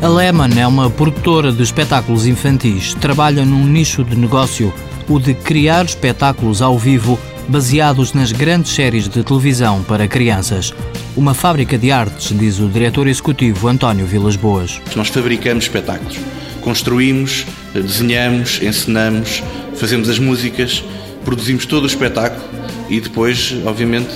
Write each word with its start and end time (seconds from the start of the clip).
A 0.00 0.06
Lemon 0.06 0.56
é 0.56 0.64
uma 0.64 0.88
produtora 0.88 1.50
de 1.50 1.60
espetáculos 1.60 2.24
infantis. 2.24 2.94
Trabalha 2.94 3.44
num 3.44 3.66
nicho 3.66 4.04
de 4.04 4.16
negócio, 4.16 4.72
o 5.08 5.18
de 5.18 5.34
criar 5.34 5.84
espetáculos 5.86 6.62
ao 6.62 6.78
vivo 6.78 7.18
baseados 7.48 8.12
nas 8.12 8.30
grandes 8.30 8.72
séries 8.72 9.08
de 9.08 9.24
televisão 9.24 9.82
para 9.82 10.06
crianças. 10.06 10.72
Uma 11.16 11.34
fábrica 11.34 11.76
de 11.76 11.90
artes, 11.90 12.28
diz 12.38 12.60
o 12.60 12.68
diretor 12.68 13.08
executivo 13.08 13.66
António 13.66 14.06
Vilas 14.06 14.36
Boas. 14.36 14.80
Nós 14.94 15.08
fabricamos 15.08 15.64
espetáculos. 15.64 16.16
Construímos, 16.60 17.44
desenhamos, 17.74 18.62
encenamos, 18.62 19.42
fazemos 19.74 20.08
as 20.08 20.20
músicas, 20.20 20.84
produzimos 21.24 21.66
todo 21.66 21.82
o 21.82 21.86
espetáculo 21.88 22.44
e 22.88 23.00
depois, 23.00 23.52
obviamente, 23.66 24.14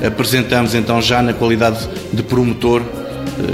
apresentamos 0.00 0.76
então 0.76 1.02
já 1.02 1.20
na 1.20 1.32
qualidade 1.32 1.88
de 2.12 2.22
promotor 2.22 2.82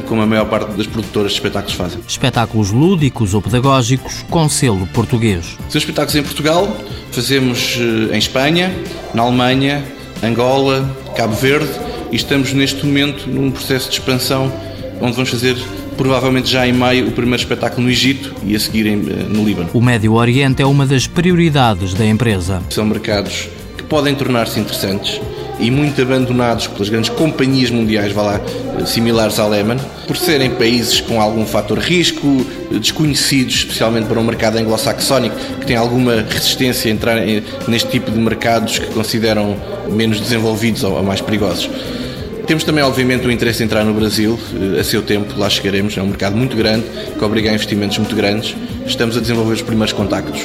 como 0.07 0.23
a 0.23 0.27
maior 0.27 0.47
parte 0.47 0.77
das 0.77 0.87
produtoras 0.87 1.33
de 1.33 1.39
espetáculos 1.39 1.75
fazem. 1.75 2.01
Espetáculos 2.07 2.70
lúdicos 2.70 3.34
ou 3.34 3.43
pedagógicos 3.43 4.25
com 4.29 4.48
selo 4.48 4.87
português. 4.89 5.56
São 5.69 5.79
espetáculos 5.79 6.16
em 6.16 6.23
Portugal, 6.23 6.77
fazemos 7.11 7.79
eh, 7.79 8.15
em 8.15 8.19
Espanha, 8.19 8.75
na 9.15 9.23
Alemanha, 9.23 9.84
Angola, 10.23 10.89
Cabo 11.16 11.34
Verde 11.34 11.70
e 12.12 12.16
estamos 12.16 12.53
neste 12.53 12.84
momento 12.84 13.29
num 13.29 13.51
processo 13.51 13.89
de 13.89 13.98
expansão 13.98 14.53
onde 15.01 15.12
vamos 15.12 15.30
fazer 15.30 15.56
provavelmente 15.97 16.51
já 16.51 16.67
em 16.67 16.73
maio 16.73 17.09
o 17.09 17.12
primeiro 17.12 17.42
espetáculo 17.42 17.83
no 17.83 17.91
Egito 17.91 18.34
e 18.45 18.56
a 18.56 18.61
seguir 18.61 18.87
eh, 18.87 18.91
no 19.28 19.45
Líbano. 19.45 19.70
O 19.73 19.81
Médio 19.81 20.15
Oriente 20.15 20.62
é 20.62 20.67
uma 20.67 20.87
das 20.87 21.06
prioridades 21.06 21.95
da 21.95 22.06
empresa. 22.06 22.62
São 22.70 22.87
mercados 22.87 23.48
que 23.77 23.83
podem 23.83 24.15
tornar-se 24.15 24.59
interessantes 24.59 25.20
e 25.60 25.70
muito 25.70 26.00
abandonados 26.00 26.66
pelas 26.66 26.88
grandes 26.88 27.10
companhias 27.10 27.70
mundiais, 27.70 28.12
vá 28.12 28.23
lá, 28.23 28.41
similares 28.87 29.38
à 29.38 29.46
Lehman, 29.46 29.77
por 30.06 30.16
serem 30.16 30.50
países 30.50 31.00
com 31.00 31.20
algum 31.20 31.44
fator 31.44 31.78
risco, 31.78 32.44
desconhecidos, 32.70 33.56
especialmente 33.56 34.06
para 34.06 34.19
um 34.19 34.25
mercado 34.25 34.56
anglo-saxónico, 34.56 35.36
que 35.61 35.67
tem 35.67 35.77
alguma 35.77 36.25
resistência 36.28 36.91
a 36.91 36.94
entrar 36.94 37.17
neste 37.69 37.91
tipo 37.91 38.11
de 38.11 38.19
mercados 38.19 38.78
que 38.78 38.86
consideram 38.86 39.56
menos 39.91 40.20
desenvolvidos 40.20 40.83
ou 40.83 41.02
mais 41.02 41.20
perigosos. 41.20 41.69
Temos 42.47 42.64
também, 42.64 42.83
obviamente, 42.83 43.27
o 43.27 43.30
interesse 43.30 43.62
em 43.62 43.67
entrar 43.67 43.84
no 43.84 43.95
Brasil, 43.95 44.36
a 44.78 44.83
seu 44.83 45.02
tempo, 45.02 45.39
lá 45.39 45.48
chegaremos. 45.48 45.97
É 45.97 46.02
um 46.02 46.06
mercado 46.06 46.36
muito 46.36 46.56
grande, 46.56 46.84
que 47.17 47.24
obriga 47.24 47.50
a 47.50 47.55
investimentos 47.55 47.97
muito 47.98 48.17
grandes. 48.17 48.56
Estamos 48.84 49.17
a 49.17 49.20
desenvolver 49.20 49.52
os 49.55 49.62
primeiros 49.62 49.92
contactos 49.92 50.41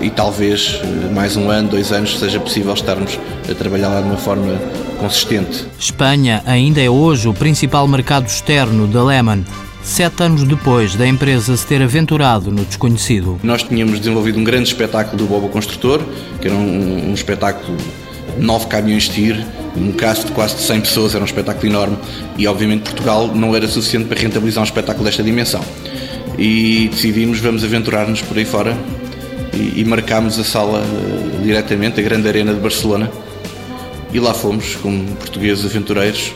e 0.00 0.10
talvez 0.10 0.80
eh, 0.82 1.12
mais 1.12 1.36
um 1.36 1.50
ano, 1.50 1.68
dois 1.68 1.92
anos, 1.92 2.18
seja 2.18 2.38
possível 2.38 2.72
estarmos 2.72 3.18
a 3.50 3.54
trabalhar 3.54 3.88
lá 3.88 4.00
de 4.00 4.08
uma 4.08 4.16
forma 4.16 4.60
consistente. 4.98 5.66
Espanha 5.78 6.42
ainda 6.46 6.80
é 6.80 6.88
hoje 6.88 7.28
o 7.28 7.34
principal 7.34 7.86
mercado 7.88 8.26
externo 8.26 8.86
da 8.86 9.02
Lehman. 9.02 9.44
Sete 9.82 10.22
anos 10.22 10.44
depois 10.44 10.94
da 10.94 11.06
empresa 11.06 11.56
se 11.56 11.66
ter 11.66 11.80
aventurado 11.80 12.50
no 12.50 12.64
desconhecido. 12.64 13.38
Nós 13.42 13.62
tínhamos 13.62 13.98
desenvolvido 13.98 14.38
um 14.38 14.44
grande 14.44 14.68
espetáculo 14.68 15.16
do 15.16 15.24
Bobo 15.24 15.48
Construtor, 15.48 16.02
que 16.40 16.46
era 16.46 16.56
um, 16.56 17.10
um 17.10 17.14
espetáculo 17.14 17.76
nove 18.36 18.66
caminhões 18.66 19.04
de 19.04 19.10
tir, 19.10 19.46
um 19.76 19.92
cast 19.92 20.26
de 20.26 20.32
quase 20.32 20.58
100 20.58 20.80
pessoas, 20.82 21.14
era 21.14 21.22
um 21.22 21.26
espetáculo 21.26 21.66
enorme 21.66 21.96
e 22.36 22.46
obviamente 22.46 22.82
Portugal 22.82 23.28
não 23.34 23.54
era 23.56 23.66
suficiente 23.66 24.06
para 24.06 24.20
rentabilizar 24.20 24.62
um 24.62 24.66
espetáculo 24.66 25.04
desta 25.04 25.22
dimensão. 25.22 25.64
E 26.36 26.88
decidimos, 26.92 27.40
vamos 27.40 27.64
aventurar-nos 27.64 28.22
por 28.22 28.36
aí 28.36 28.44
fora 28.44 28.76
e, 29.58 29.80
e 29.80 29.84
marcámos 29.84 30.38
a 30.38 30.44
sala 30.44 30.80
uh, 30.80 31.42
diretamente, 31.42 32.00
a 32.00 32.02
grande 32.02 32.28
arena 32.28 32.54
de 32.54 32.60
Barcelona. 32.60 33.10
E 34.12 34.18
lá 34.20 34.32
fomos, 34.32 34.76
como 34.76 35.04
portugueses 35.16 35.64
aventureiros, 35.64 36.32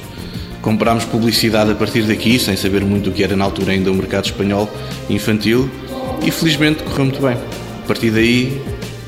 comprámos 0.60 1.04
publicidade 1.04 1.70
a 1.70 1.74
partir 1.74 2.02
daqui, 2.02 2.38
sem 2.38 2.56
saber 2.56 2.84
muito 2.84 3.10
o 3.10 3.12
que 3.12 3.24
era 3.24 3.34
na 3.34 3.44
altura 3.44 3.72
ainda 3.72 3.90
o 3.90 3.94
mercado 3.94 4.26
espanhol 4.26 4.68
infantil, 5.08 5.70
e 6.22 6.30
felizmente 6.30 6.82
correu 6.82 7.06
muito 7.06 7.22
bem. 7.22 7.36
A 7.82 7.86
partir 7.86 8.10
daí 8.10 8.60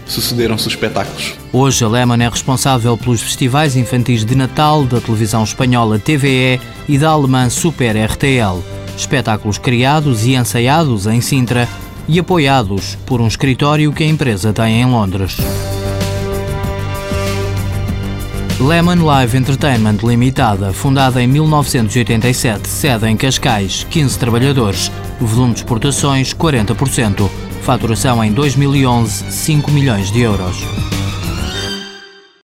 sucederam-se 0.06 0.66
os 0.66 0.74
espetáculos. 0.74 1.34
Hoje 1.52 1.84
a 1.84 1.88
Lehman 1.88 2.24
é 2.24 2.28
responsável 2.28 2.96
pelos 2.96 3.22
festivais 3.22 3.76
infantis 3.76 4.24
de 4.24 4.34
Natal 4.34 4.84
da 4.84 5.00
televisão 5.00 5.44
espanhola 5.44 5.98
TVE 5.98 6.60
e 6.88 6.98
da 6.98 7.10
alemã 7.10 7.48
Super 7.48 7.96
RTL. 7.96 8.62
Espetáculos 8.96 9.58
criados 9.58 10.24
e 10.24 10.34
ensaiados 10.34 11.06
em 11.06 11.20
Sintra 11.20 11.68
e 12.08 12.18
apoiados 12.18 12.96
por 13.06 13.20
um 13.20 13.26
escritório 13.26 13.92
que 13.92 14.02
a 14.02 14.06
empresa 14.06 14.52
tem 14.52 14.82
em 14.82 14.86
Londres. 14.86 15.36
Lemon 18.60 19.04
Live 19.04 19.36
Entertainment 19.36 19.98
Limitada, 20.02 20.72
fundada 20.72 21.22
em 21.22 21.26
1987, 21.26 22.68
sede 22.68 23.06
em 23.06 23.16
Cascais, 23.16 23.84
15 23.90 24.18
trabalhadores, 24.18 24.90
volume 25.20 25.54
de 25.54 25.60
exportações 25.60 26.32
40%, 26.32 27.28
faturação 27.62 28.22
em 28.22 28.32
2011 28.32 29.30
5 29.30 29.70
milhões 29.70 30.10
de 30.10 30.20
euros. 30.20 30.56